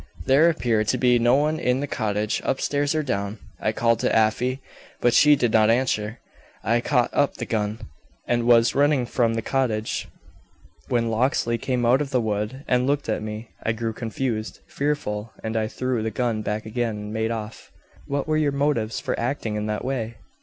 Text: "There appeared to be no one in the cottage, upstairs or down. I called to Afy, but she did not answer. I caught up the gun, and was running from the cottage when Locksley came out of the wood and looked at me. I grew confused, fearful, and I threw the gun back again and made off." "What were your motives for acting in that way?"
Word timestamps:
"There 0.25 0.49
appeared 0.49 0.87
to 0.87 0.97
be 0.97 1.19
no 1.19 1.35
one 1.35 1.59
in 1.59 1.79
the 1.79 1.85
cottage, 1.85 2.41
upstairs 2.43 2.95
or 2.95 3.03
down. 3.03 3.37
I 3.59 3.71
called 3.71 3.99
to 3.99 4.11
Afy, 4.15 4.59
but 4.99 5.13
she 5.13 5.35
did 5.35 5.51
not 5.53 5.69
answer. 5.69 6.17
I 6.63 6.81
caught 6.81 7.13
up 7.13 7.35
the 7.35 7.45
gun, 7.45 7.77
and 8.25 8.45
was 8.47 8.73
running 8.73 9.05
from 9.05 9.35
the 9.35 9.43
cottage 9.43 10.07
when 10.87 11.11
Locksley 11.11 11.59
came 11.59 11.85
out 11.85 12.01
of 12.01 12.09
the 12.09 12.19
wood 12.19 12.65
and 12.67 12.87
looked 12.87 13.09
at 13.09 13.21
me. 13.21 13.49
I 13.61 13.73
grew 13.73 13.93
confused, 13.93 14.61
fearful, 14.65 15.33
and 15.43 15.55
I 15.55 15.67
threw 15.67 16.01
the 16.01 16.09
gun 16.09 16.41
back 16.41 16.65
again 16.65 16.97
and 16.97 17.13
made 17.13 17.29
off." 17.29 17.71
"What 18.07 18.27
were 18.27 18.37
your 18.37 18.51
motives 18.53 18.99
for 18.99 19.13
acting 19.19 19.55
in 19.55 19.67
that 19.67 19.85
way?" 19.85 20.15